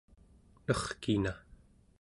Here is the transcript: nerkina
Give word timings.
nerkina 0.65 1.33